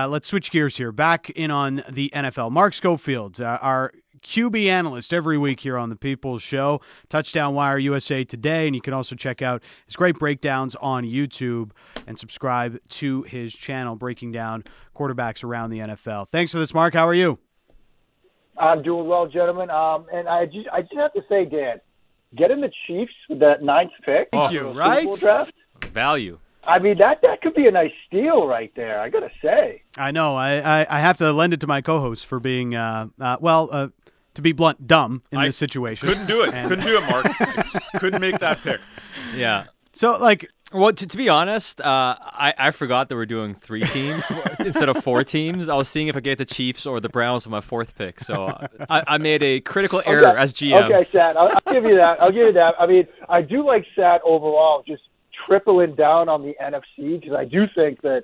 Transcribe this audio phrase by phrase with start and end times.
[0.00, 0.92] Uh, let's switch gears here.
[0.92, 2.50] Back in on the NFL.
[2.50, 3.92] Mark Schofield, uh, our
[4.22, 6.80] QB analyst every week here on the People's Show,
[7.10, 11.72] Touchdown Wire USA Today, and you can also check out his great breakdowns on YouTube
[12.06, 14.64] and subscribe to his channel, breaking down
[14.96, 16.28] quarterbacks around the NFL.
[16.32, 16.94] Thanks for this, Mark.
[16.94, 17.38] How are you?
[18.56, 19.68] I'm doing well, gentlemen.
[19.68, 21.78] Um, and I just, I just have to say, Dan,
[22.36, 25.10] getting the Chiefs with that ninth pick, Thank you, right?
[25.18, 25.52] Draft,
[25.92, 26.38] Value.
[26.64, 29.00] I mean, that that could be a nice steal right there.
[29.00, 29.82] I gotta say.
[29.96, 30.36] I know.
[30.36, 33.68] I, I, I have to lend it to my co-host for being, uh, uh, well,
[33.72, 33.88] uh,
[34.34, 36.08] to be blunt, dumb in I this situation.
[36.08, 36.54] Couldn't do it.
[36.54, 37.26] And- Couldn't do it, Mark.
[37.98, 38.80] couldn't make that pick.
[39.34, 39.64] Yeah.
[39.92, 43.82] So, like, Well, to, to be honest, uh, I, I forgot that we're doing three
[43.82, 44.22] teams
[44.60, 45.68] instead of four teams.
[45.68, 48.20] I was seeing if I get the Chiefs or the Browns with my fourth pick.
[48.20, 50.38] So uh, I, I made a critical error Okay.
[50.40, 50.84] as GM.
[50.90, 51.36] Okay, Sat.
[51.36, 52.22] I'll, I'll give you that.
[52.22, 52.74] I'll give you that.
[52.78, 55.02] I mean, I do like Sat overall, just
[55.50, 58.22] tripling down on the NFC because I do think that,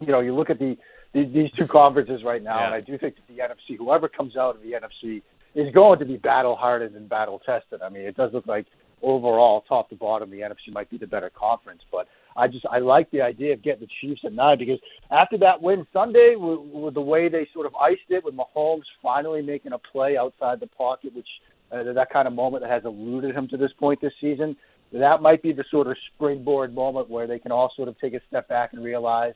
[0.00, 0.76] you know, you look at the,
[1.12, 2.66] the these two conferences right now, Yeah.
[2.66, 5.22] and I do think that the NFC, whoever comes out of the NFC,
[5.56, 7.82] is going to be battle hardened and battle tested.
[7.82, 8.66] I mean, it does look like
[9.02, 12.06] overall, top to bottom, the NFC might be the better conference, but.
[12.36, 14.80] I just I like the idea of getting the Chiefs at nine because
[15.12, 18.82] after that win Sunday, with, with the way they sort of iced it, with Mahomes
[19.00, 21.28] finally making a play outside the pocket, which
[21.70, 24.56] uh, that kind of moment that has eluded him to this point this season,
[25.00, 28.14] that might be the sort of springboard moment where they can all sort of take
[28.14, 29.34] a step back and realize,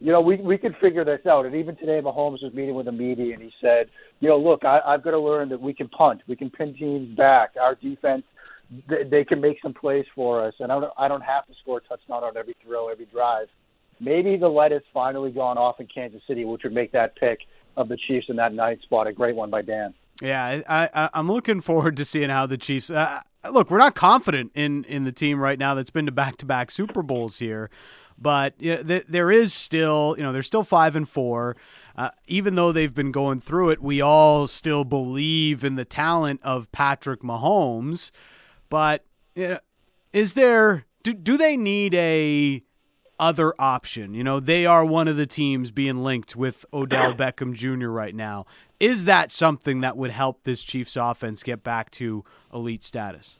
[0.00, 1.46] you know, we we can figure this out.
[1.46, 3.88] And even today, Mahomes was meeting with the media and he said,
[4.20, 6.74] you know, look, I, I've got to learn that we can punt, we can pin
[6.74, 7.54] teams back.
[7.60, 8.24] Our defense
[8.88, 11.52] they, they can make some plays for us, and I don't I don't have to
[11.62, 13.48] score a touchdown on every throw, every drive.
[14.00, 17.40] Maybe the light has finally gone off in Kansas City, which would make that pick
[17.76, 19.94] of the Chiefs in that ninth spot a great one by Dan.
[20.22, 22.90] Yeah, I, I, I'm looking forward to seeing how the Chiefs.
[22.90, 23.20] Uh,
[23.50, 26.46] look, we're not confident in in the team right now that's been to back to
[26.46, 27.70] back Super Bowls here,
[28.16, 31.56] but you know, th- there is still, you know, they're still five and four.
[31.96, 36.40] Uh, even though they've been going through it, we all still believe in the talent
[36.44, 38.12] of Patrick Mahomes.
[38.70, 39.58] But you know,
[40.12, 42.62] is there do do they need a
[43.18, 44.14] other option?
[44.14, 47.88] You know, they are one of the teams being linked with Odell Beckham Jr.
[47.88, 48.46] right now.
[48.82, 53.36] Is that something that would help this Chiefs offense get back to elite status?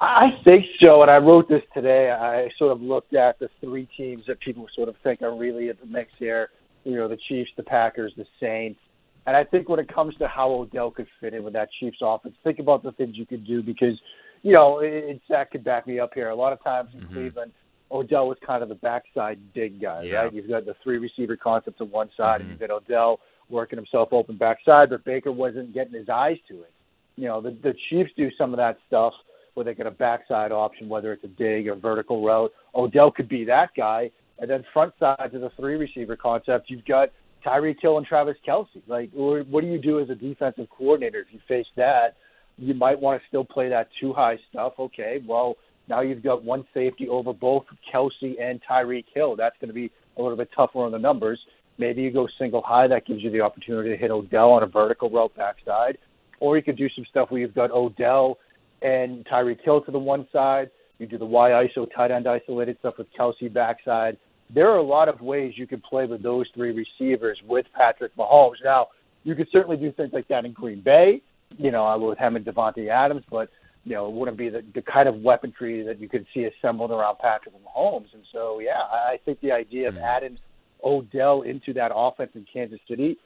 [0.00, 2.12] I think so, and I wrote this today.
[2.12, 5.70] I sort of looked at the three teams that people sort of think are really
[5.70, 6.50] at the mix here.
[6.84, 8.78] You know, the Chiefs, the Packers, the Saints.
[9.26, 11.98] And I think when it comes to how Odell could fit in with that Chiefs
[12.00, 14.00] offense, think about the things you could do because,
[14.42, 16.28] you know, it, it, Zach could back me up here.
[16.28, 17.12] A lot of times in mm-hmm.
[17.12, 17.52] Cleveland,
[17.90, 20.16] Odell was kind of the backside dig guy, Yeah.
[20.18, 20.32] right?
[20.32, 22.62] You've got the three receiver concept on one side, and mm-hmm.
[22.62, 23.18] you've got Odell
[23.48, 26.72] working himself open backside, but Baker wasn't getting his eyes to it.
[27.16, 29.12] You know, the, the Chiefs do some of that stuff
[29.54, 32.52] where they get a backside option, whether it's a dig or vertical route.
[32.74, 34.10] Odell could be that guy.
[34.38, 37.08] And then front side to the three receiver concept, you've got
[37.44, 38.66] Tyreek Hill and Travis Kelce.
[38.86, 42.16] Like, what do you do as a defensive coordinator if you face that?
[42.58, 44.74] You might want to still play that too high stuff.
[44.78, 45.56] Okay, well,
[45.88, 49.36] now you've got one safety over both Kelce and Tyreek Hill.
[49.36, 51.38] That's going to be a little bit tougher on the numbers.
[51.78, 52.88] Maybe you go single high.
[52.88, 55.98] That gives you the opportunity to hit Odell on a vertical route backside.
[56.40, 58.38] Or you could do some stuff where you've got Odell
[58.82, 60.70] and Tyreek Hill to the one side.
[60.98, 64.16] You do the Y ISO tight end isolated stuff with Kelce backside.
[64.54, 68.14] There are a lot of ways you could play with those three receivers with Patrick
[68.16, 68.56] Mahomes.
[68.64, 68.88] Now,
[69.24, 71.20] you could certainly do things like that in Green Bay,
[71.58, 73.50] you know, uh, with him and Davante Adams, but
[73.84, 76.90] you know, it wouldn't be the, the kind of weaponry that you could see assembled
[76.90, 78.12] around Patrick Mahomes.
[78.14, 80.04] And so, yeah, I I think the idea of mm-hmm.
[80.04, 80.38] adding
[80.84, 83.18] Odell into that offense in Kansas City,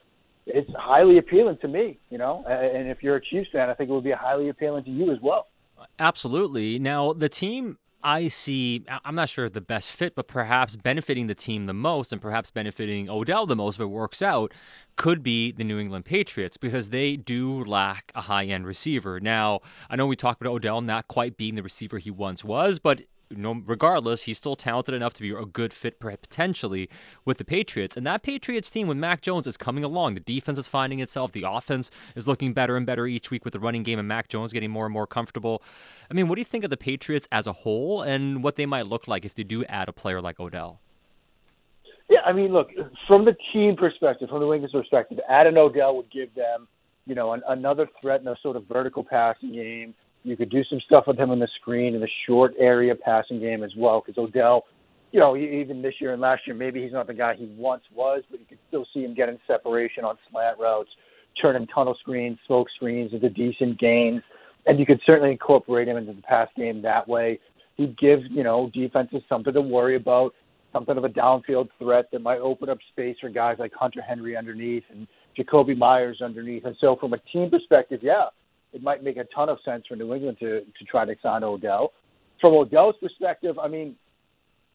[0.45, 2.43] it's highly appealing to me, you know.
[2.47, 5.11] And if you're a Chiefs fan, I think it would be highly appealing to you
[5.11, 5.47] as well.
[5.99, 6.79] Absolutely.
[6.79, 11.35] Now, the team I see, I'm not sure the best fit, but perhaps benefiting the
[11.35, 14.51] team the most and perhaps benefiting Odell the most if it works out
[14.95, 19.19] could be the New England Patriots because they do lack a high end receiver.
[19.19, 19.59] Now,
[19.89, 23.01] I know we talked about Odell not quite being the receiver he once was, but
[23.35, 26.89] no, regardless, he's still talented enough to be a good fit potentially
[27.25, 27.97] with the Patriots.
[27.97, 30.15] And that Patriots team with Mac Jones is coming along.
[30.15, 31.31] The defense is finding itself.
[31.31, 34.27] The offense is looking better and better each week with the running game and Mac
[34.27, 35.61] Jones getting more and more comfortable.
[36.09, 38.65] I mean, what do you think of the Patriots as a whole and what they
[38.65, 40.79] might look like if they do add a player like Odell?
[42.09, 42.69] Yeah, I mean, look,
[43.07, 46.67] from the team perspective, from the Wings perspective, adding Odell would give them,
[47.05, 49.93] you know, an, another threat in a sort of vertical passing game.
[50.23, 53.39] You could do some stuff with him on the screen in the short area passing
[53.39, 54.65] game as well, because Odell,
[55.11, 57.83] you know, even this year and last year, maybe he's not the guy he once
[57.93, 60.89] was, but you could still see him getting separation on slant routes,
[61.41, 64.21] turning tunnel screens, smoke screens into decent gains,
[64.67, 67.39] and you could certainly incorporate him into the pass game that way.
[67.77, 70.33] He'd give, you know, defenses something to worry about
[70.71, 74.37] something of a downfield threat that might open up space for guys like Hunter Henry
[74.37, 75.07] underneath and
[75.37, 76.65] Jakobi Meyers underneath.
[76.65, 78.25] And so, from a team perspective, yeah,
[78.73, 81.43] it might make a ton of sense for New England to to try to sign
[81.43, 81.93] Odell.
[82.39, 83.95] From Odell's perspective, I mean,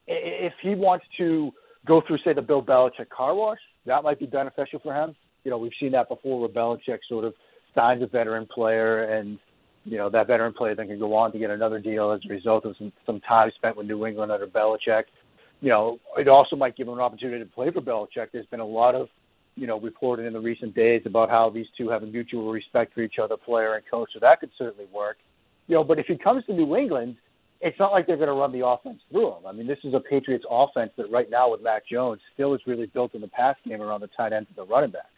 [0.06, 1.52] if he wants to
[1.86, 5.14] go through, say, the Bill Belichick car wash, that might be beneficial for him.
[5.44, 7.34] You know, we've seen that before where Belichick sort of
[7.74, 9.38] signs a veteran player and
[9.84, 12.32] you know that veteran player then can go on to get another deal as a
[12.32, 15.04] result of some, some time spent with New England under Belichick.
[15.60, 18.28] You know, it also might give him an opportunity to play for Belichick.
[18.32, 19.08] There's been a lot of,
[19.56, 22.94] you know, reported in the recent days about how these two have a mutual respect
[22.94, 24.10] for each other, player and coach.
[24.12, 25.16] So that could certainly work.
[25.66, 27.16] You know, but if he comes to New England,
[27.60, 29.46] it's not like they're going to run the offense through him.
[29.46, 32.60] I mean, this is a Patriots offense that right now with Mac Jones still is
[32.66, 35.10] really built in the pass game around the tight end to the running back.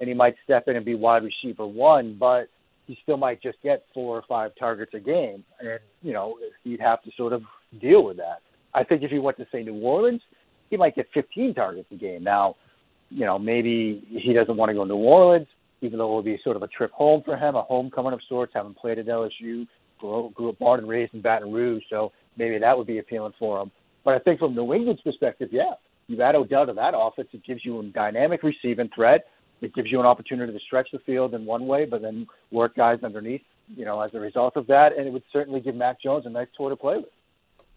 [0.00, 2.48] And he might step in and be wide receiver one, but
[2.86, 6.80] he still might just get four or five targets a game, and you know he'd
[6.80, 7.42] have to sort of
[7.80, 8.40] deal with that.
[8.74, 10.20] I think if he went to say New Orleans,
[10.70, 12.24] he might get 15 targets a game.
[12.24, 12.56] Now,
[13.12, 15.46] you know maybe he doesn't want to go to New Orleans,
[15.80, 18.20] even though it would be sort of a trip home for him, a homecoming of
[18.28, 19.66] sorts, having played at LSU,
[19.98, 23.32] grew, grew up born and raised in Baton Rouge, so maybe that would be appealing
[23.38, 23.70] for him.
[24.04, 25.74] But I think from New England's perspective, yeah,
[26.08, 29.26] you add Odell to that offense, it gives you a dynamic receiving threat
[29.62, 32.74] it gives you an opportunity to stretch the field in one way, but then work
[32.74, 34.90] guys underneath, you know, as a result of that.
[34.98, 37.06] And it would certainly give Mac Jones a nice toy to play with.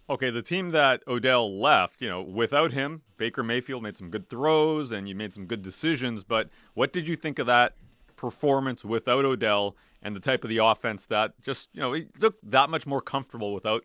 [0.08, 4.30] Okay, the team that Odell left, you know, without him, Baker Mayfield made some good
[4.30, 6.24] throws and you made some good decisions.
[6.24, 7.74] But what did you think of that
[8.16, 12.50] performance without Odell and the type of the offense that just, you know, he looked
[12.52, 13.84] that much more comfortable without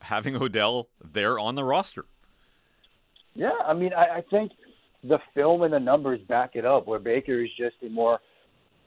[0.00, 2.04] having Odell there on the roster?
[3.32, 4.52] Yeah, I mean, I, I think
[5.02, 6.86] the film and the numbers back it up.
[6.86, 8.20] Where Baker is just a more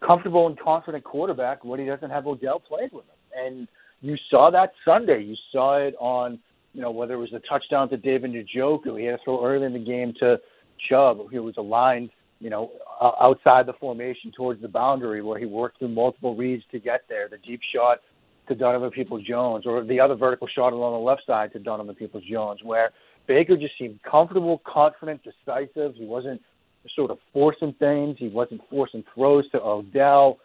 [0.06, 3.15] comfortable and confident quarterback when he doesn't have Odell playing with him.
[3.35, 3.68] And
[4.01, 5.23] you saw that Sunday.
[5.23, 6.39] You saw it on,
[6.77, 9.65] you know, whether it was a touchdown to David Njoku, he had to throw early
[9.65, 10.39] in the game to
[10.88, 12.71] Chubb, who was aligned, you know,
[13.19, 17.27] outside the formation towards the boundary, where he worked through multiple reads to get there.
[17.27, 18.01] The deep shot
[18.47, 21.95] to Donovan Peoples Jones, or the other vertical shot along the left side to Donovan
[21.95, 22.91] Peoples Jones, where
[23.25, 25.95] Baker just seemed comfortable, confident, decisive.
[25.95, 26.44] He wasn't
[26.95, 28.18] sort of forcing things.
[28.19, 30.38] He wasn't forcing throws to Odell.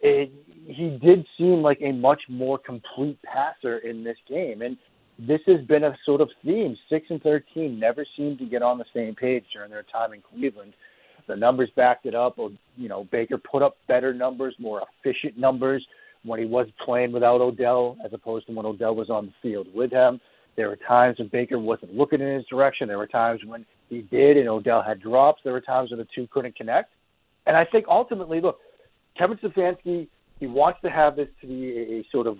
[0.00, 0.32] It,
[0.66, 4.76] he did seem like a much more complete passer in this game, and
[5.18, 6.76] this has been a sort of theme.
[6.88, 10.22] Six and thirteen never seemed to get on the same page during their time in
[10.22, 10.74] Cleveland.
[11.26, 12.38] The numbers backed it up.
[12.38, 15.84] You know, Baker put up better numbers, more efficient numbers
[16.24, 19.66] when he was playing without Odell, as opposed to when Odell was on the field
[19.74, 20.20] with him.
[20.56, 22.88] There were times when Baker wasn't looking in his direction.
[22.88, 25.42] There were times when he did, and Odell had drops.
[25.44, 26.90] There were times when the two couldn't connect.
[27.46, 28.58] And I think ultimately, look,
[29.16, 30.08] Kevin Stefanski,
[30.40, 32.38] he wants to have this to be a, a sort of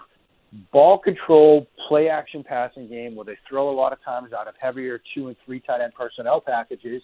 [0.72, 4.54] ball control, play action passing game where they throw a lot of times out of
[4.60, 7.02] heavier two and three tight end personnel packages.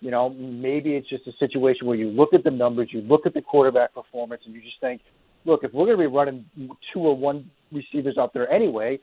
[0.00, 3.24] You know, maybe it's just a situation where you look at the numbers, you look
[3.24, 5.00] at the quarterback performance, and you just think,
[5.46, 6.44] look, if we're going to be running
[6.92, 8.98] two or one receivers out there anyway,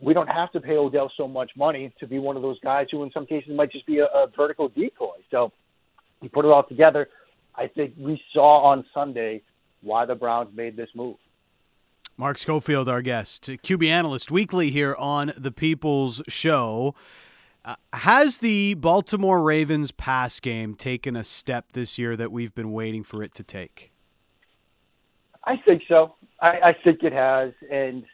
[0.00, 2.86] we don't have to pay Odell so much money to be one of those guys
[2.90, 5.16] who, in some cases, might just be a, a vertical decoy.
[5.30, 5.52] So
[6.22, 7.08] you put it all together.
[7.54, 9.42] I think we saw on Sunday
[9.82, 11.16] why the Browns made this move.
[12.16, 16.94] Mark Schofield, our guest, QB analyst weekly here on the People's Show.
[17.64, 22.72] Uh, has the Baltimore Ravens pass game taken a step this year that we've been
[22.72, 23.90] waiting for it to take?
[25.44, 26.14] I think so.
[26.40, 28.04] I, I think it has, and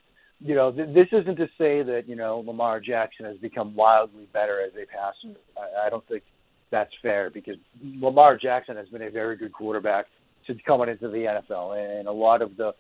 [0.40, 4.28] you know, th- this isn't to say that you know Lamar Jackson has become wildly
[4.33, 5.38] better as a passer.
[5.59, 6.23] I, I don't think
[6.71, 10.07] that's fair because Lamar Jackson has been a very good quarterback
[10.47, 12.73] since coming into the NFL, and a lot of the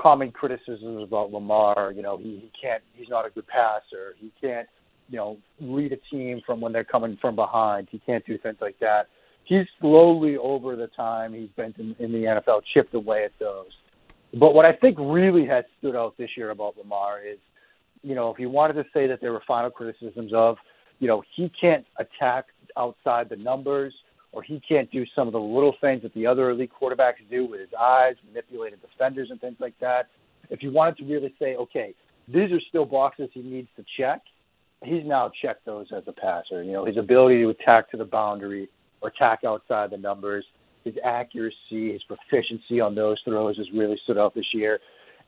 [0.00, 4.32] common criticisms about Lamar, you know, he, he can't, he's not a good passer, he
[4.40, 4.68] can't,
[5.08, 8.56] you know, read a team from when they're coming from behind, he can't do things
[8.60, 9.08] like that.
[9.44, 13.70] He's slowly over the time he's been in, in the NFL chipped away at those.
[14.34, 17.38] But what I think really has stood out this year about Lamar is,
[18.02, 20.58] you know, if you wanted to say that there were final criticisms of,
[20.98, 23.94] you know, he can't attack outside the numbers
[24.32, 27.46] or he can't do some of the little things that the other elite quarterbacks do
[27.46, 30.08] with his eyes, manipulating defenders and things like that.
[30.50, 31.94] If you wanted to really say, okay,
[32.26, 34.20] these are still boxes he needs to check,
[34.84, 36.62] he's now checked those as a passer.
[36.62, 38.68] You know, his ability to attack to the boundary
[39.00, 40.44] or attack outside the numbers–
[40.84, 44.80] his accuracy, his proficiency on those throws has really stood out this year.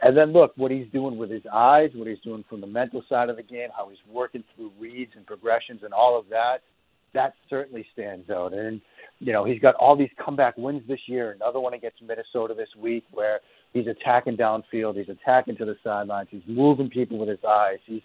[0.03, 3.03] And then look what he's doing with his eyes, what he's doing from the mental
[3.09, 6.59] side of the game, how he's working through reads and progressions and all of that.
[7.15, 8.53] That certainly stands out.
[8.53, 8.81] And
[9.19, 11.33] you know he's got all these comeback wins this year.
[11.33, 13.41] Another one against Minnesota this week, where
[13.73, 18.03] he's attacking downfield, he's attacking to the sidelines, he's moving people with his eyes, he's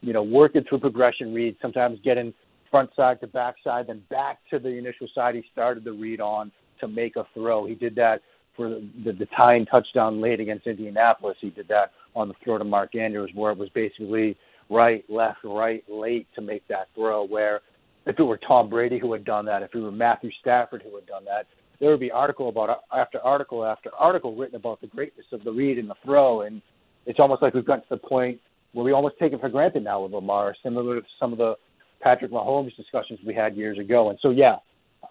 [0.00, 2.32] you know working through progression reads, sometimes getting
[2.70, 6.20] front side to back side, then back to the initial side he started the read
[6.20, 7.66] on to make a throw.
[7.66, 8.20] He did that
[8.56, 11.36] for the, the, tying touchdown late against Indianapolis.
[11.40, 14.36] He did that on the throw to Mark Andrews, where it was basically
[14.68, 17.24] right, left, right, late to make that throw.
[17.24, 17.60] Where
[18.08, 20.94] if it were Tom Brady who had done that, if it were Matthew Stafford who
[20.96, 21.46] had done that,
[21.78, 25.52] there would be article about after article after article written about the greatness of the
[25.52, 26.60] read and the throw, and
[27.06, 28.40] it's almost like we've gotten to the point
[28.72, 31.54] where we almost take it for granted now with Lamar, similar to some of the
[32.00, 34.10] Patrick Mahomes discussions we had years ago.
[34.10, 34.56] And so, yeah,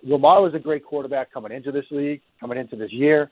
[0.04, 3.32] Lamar was a great quarterback coming into this league, coming into this year.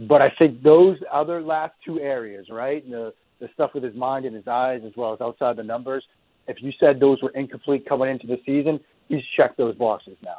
[0.00, 4.24] But I think those other last two areas, right, the the stuff with his mind
[4.24, 6.04] and his eyes, as well as outside the numbers,
[6.48, 10.38] if you said those were incomplete coming into the season, he's checked those boxes now.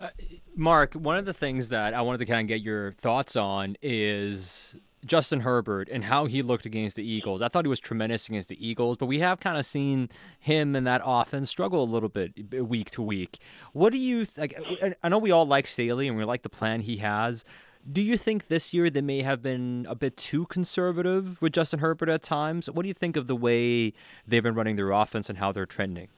[0.00, 0.08] Uh,
[0.56, 3.76] Mark, one of the things that I wanted to kind of get your thoughts on
[3.80, 7.40] is Justin Herbert and how he looked against the Eagles.
[7.42, 10.08] I thought he was tremendous against the Eagles, but we have kind of seen
[10.40, 13.38] him and that offense struggle a little bit week to week.
[13.72, 14.58] What do you like?
[15.02, 17.44] I know we all like Staley and we like the plan he has.
[17.90, 21.80] Do you think this year they may have been a bit too conservative with Justin
[21.80, 22.70] Herbert at times?
[22.70, 23.92] What do you think of the way
[24.26, 26.08] they've been running their offense and how they're trending?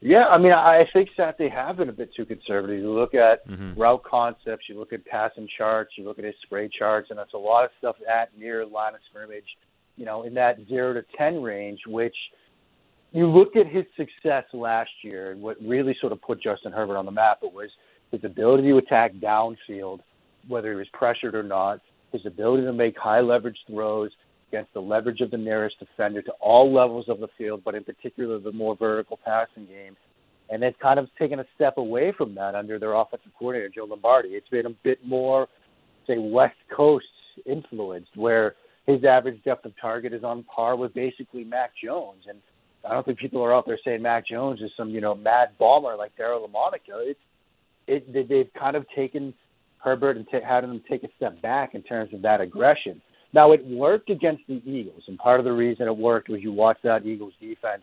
[0.00, 2.80] Yeah, I mean, I think that they have been a bit too conservative.
[2.80, 3.80] You look at mm-hmm.
[3.80, 7.34] route concepts, you look at passing charts, you look at his spray charts, and that's
[7.34, 9.46] a lot of stuff at near line of scrimmage,
[9.96, 11.78] you know, in that zero to ten range.
[11.86, 12.16] Which
[13.12, 16.96] you look at his success last year, and what really sort of put Justin Herbert
[16.96, 17.38] on the map.
[17.44, 17.70] It was
[18.10, 20.00] his ability to attack downfield,
[20.48, 21.80] whether he was pressured or not.
[22.12, 24.10] His ability to make high leverage throws,
[24.52, 27.82] against the leverage of the nearest defender to all levels of the field, but in
[27.82, 29.96] particular the more vertical passing game.
[30.50, 33.84] And they've kind of taken a step away from that under their offensive coordinator, Joe
[33.84, 34.30] Lombardi.
[34.30, 35.48] It's been a bit more,
[36.06, 37.06] say, West Coast
[37.46, 38.56] influenced, where
[38.86, 42.24] his average depth of target is on par with basically Mac Jones.
[42.28, 42.38] And
[42.86, 45.50] I don't think people are out there saying Mac Jones is some, you know, mad
[45.58, 47.00] bomber like Daryle Lamonica.
[47.00, 47.20] It's
[47.86, 49.32] it they've kind of taken
[49.82, 53.00] Herbert and t- had him take a step back in terms of that aggression.
[53.34, 56.52] Now it worked against the Eagles, and part of the reason it worked was you
[56.52, 57.82] watch that Eagles defense,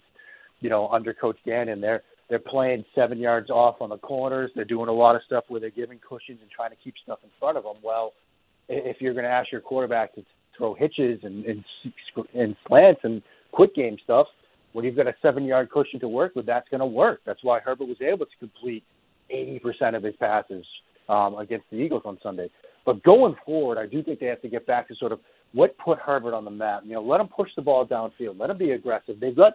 [0.59, 1.81] you know, under Coach Gannon.
[1.81, 4.51] They're they're playing seven yards off on the corners.
[4.55, 7.19] They're doing a lot of stuff where they're giving cushions and trying to keep stuff
[7.23, 7.77] in front of them.
[7.83, 8.13] Well,
[8.67, 10.23] if you're going to ask your quarterback to
[10.55, 11.63] throw hitches and and,
[12.35, 14.27] and slants and quick game stuff,
[14.73, 17.21] when you've got a seven yard cushion to work with, that's going to work.
[17.25, 18.83] That's why Herbert was able to complete
[19.33, 20.65] 80% of his passes
[21.09, 22.49] um, against the Eagles on Sunday.
[22.85, 25.19] But going forward, I do think they have to get back to sort of
[25.53, 26.83] what put Herbert on the map?
[26.85, 28.39] You know, let him push the ball downfield.
[28.39, 29.19] Let him be aggressive.
[29.19, 29.53] They've got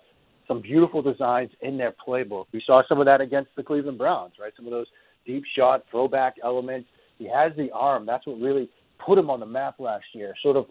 [0.49, 2.47] some beautiful designs in their playbook.
[2.53, 4.53] We saw some of that against the Cleveland Browns, right?
[4.57, 4.87] Some of those
[5.25, 6.89] deep shot, throwback elements.
[7.19, 8.07] He has the arm.
[8.07, 8.69] That's what really
[9.05, 10.35] put him on the map last year.
[10.43, 10.67] Sort of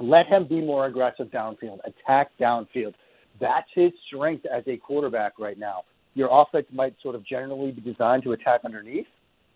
[0.00, 2.94] let him be more aggressive downfield, attack downfield.
[3.40, 5.82] That's his strength as a quarterback right now.
[6.14, 9.06] Your offense might sort of generally be designed to attack underneath,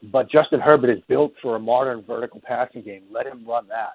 [0.02, 3.02] but Justin Herbert is built for a modern vertical passing game.
[3.10, 3.94] Let him run that.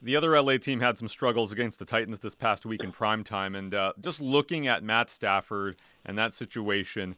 [0.00, 3.22] The other LA team had some struggles against the Titans this past week in prime
[3.22, 7.14] time, and uh, just looking at Matt Stafford and that situation,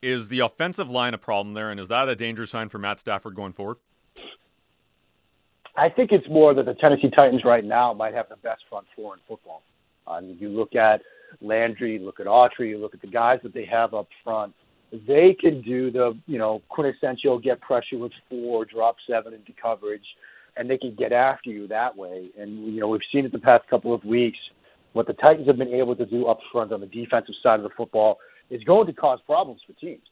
[0.00, 3.00] is the offensive line a problem there, and is that a danger sign for Matt
[3.00, 3.76] Stafford going forward?
[5.76, 8.86] I think it's more that the Tennessee Titans right now might have the best front
[8.96, 9.62] four in football.
[10.06, 11.02] I mean, you look at
[11.42, 14.54] Landry, you look at Autry, you look at the guys that they have up front.
[14.92, 20.04] They can do the you know quintessential get pressure with four, drop seven into coverage
[20.56, 22.30] and they can get after you that way.
[22.38, 24.38] And you know, we've seen it the past couple of weeks.
[24.92, 27.62] What the Titans have been able to do up front on the defensive side of
[27.62, 30.02] the football is going to cause problems for teams.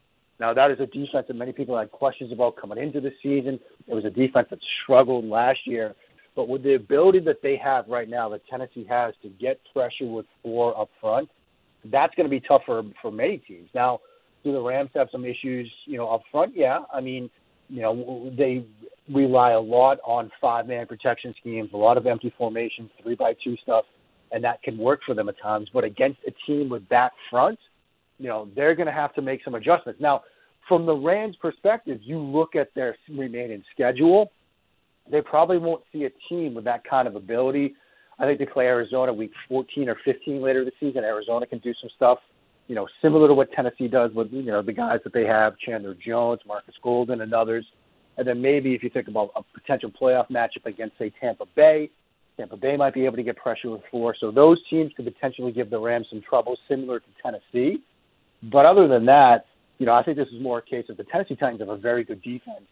[0.41, 3.59] Now, that is a defense that many people had questions about coming into the season.
[3.87, 5.95] It was a defense that struggled last year.
[6.35, 10.07] But with the ability that they have right now, that Tennessee has to get pressure
[10.07, 11.31] with four up front,
[11.85, 13.69] that's going to be tough for, for many teams.
[13.75, 14.01] Now,
[14.45, 16.53] do the Rams have some issues, you know, up front?
[16.55, 16.81] Yeah.
[16.93, 17.31] I mean,
[17.69, 18.65] you know, they
[19.13, 23.35] rely a lot on five man protection schemes, a lot of empty formations, three by
[23.43, 23.85] two stuff,
[24.33, 25.69] and that can work for them at times.
[25.73, 27.59] But against a team with that front,
[28.19, 30.01] you know, they're going to have to make some adjustments.
[30.01, 30.23] Now,
[30.69, 34.31] from the Rams' perspective, you look at their remaining schedule,
[35.11, 37.75] they probably won't see a team with that kind of ability.
[38.19, 41.05] I think they play Arizona week 14 or 15 later this season.
[41.05, 42.19] Arizona can do some stuff,
[42.67, 45.59] you know, similar to what Tennessee does with, you know, the guys that they have,
[45.59, 47.67] Chandler Jones, Marcus Golden, and others.
[48.17, 51.91] And then maybe if you think about a potential playoff matchup against, say, Tampa Bay,
[52.37, 54.15] Tampa Bay might be able to get pressure with four.
[54.19, 57.83] So those teams could potentially give the Rams some trouble, similar to Tennessee.
[58.43, 59.47] But other than that,
[59.79, 61.77] you know, I think this is more a case of the Tennessee Titans have a
[61.77, 62.67] very good defense,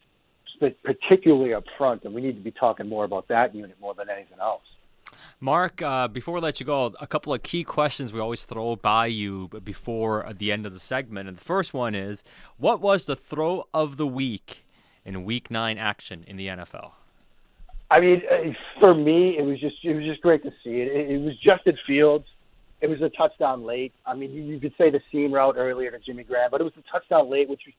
[0.85, 4.09] particularly up front, and we need to be talking more about that unit more than
[4.09, 4.63] anything else.
[5.43, 8.77] Mark, uh, before we let you go, a couple of key questions we always throw
[8.77, 11.29] by you before the end of the segment.
[11.29, 12.23] And the first one is
[12.59, 14.65] What was the throw of the week
[15.05, 16.93] in week nine action in the NFL?
[17.91, 20.93] I mean, uh, for me, it was just it was just great to see it.
[20.93, 22.27] It, it was Justin Fields.
[22.81, 23.93] It was a touchdown late.
[24.07, 26.65] I mean, you, you could say the seam route earlier to Jimmy Graham, but it
[26.65, 27.75] was a touchdown late, which was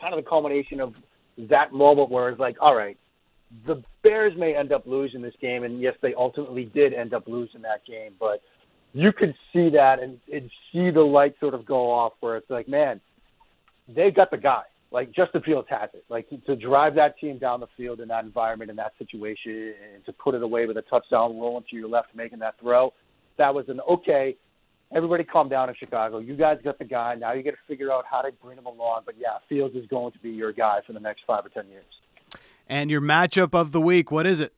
[0.00, 0.94] kind of the culmination of
[1.38, 2.98] that moment where it's like, all right,
[3.66, 7.26] the Bears may end up losing this game, and yes, they ultimately did end up
[7.26, 8.12] losing that game.
[8.18, 8.42] But
[8.92, 12.50] you could see that and, and see the light sort of go off, where it's
[12.50, 13.00] like, man,
[13.88, 14.62] they've got the guy.
[14.90, 16.04] Like Justin Fields has it.
[16.08, 19.74] Like to, to drive that team down the field in that environment, in that situation,
[19.94, 22.92] and to put it away with a touchdown rolling to your left, making that throw.
[23.36, 24.36] That was an okay.
[24.94, 26.18] Everybody calm down in Chicago.
[26.18, 27.16] You guys got the guy.
[27.16, 29.02] Now you got to figure out how to bring him along.
[29.04, 31.66] But yeah, Fields is going to be your guy for the next five or ten
[31.68, 31.84] years.
[32.68, 34.52] And your matchup of the week, what is it?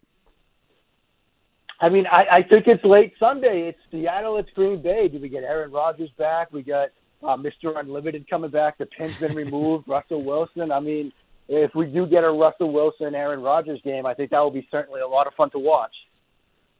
[1.81, 3.69] I mean, I, I think it's late Sunday.
[3.69, 4.39] It's Seattle.
[4.39, 5.09] It's Green Bay.
[5.09, 6.53] Do we get Aaron Rodgers back?
[6.53, 6.89] We got
[7.23, 7.79] uh, Mr.
[7.79, 8.79] Unlimited coming back.
[8.79, 9.87] The pin's been removed.
[9.89, 10.73] Russell Wilson.
[10.73, 11.13] I mean,
[11.49, 14.67] if we do get a Russell Wilson Aaron Rodgers game, I think that will be
[14.71, 15.93] certainly a lot of fun to watch.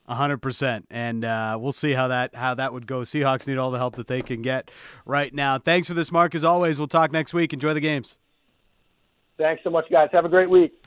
[0.09, 3.01] A hundred percent, and uh, we'll see how that how that would go.
[3.01, 4.71] Seahawks need all the help that they can get
[5.05, 5.59] right now.
[5.59, 6.37] Thanks for this, Mark.
[6.37, 7.53] As always, we'll talk next week.
[7.53, 8.17] Enjoy the games.
[9.37, 10.09] Thanks so much, guys.
[10.13, 10.81] Have a great week.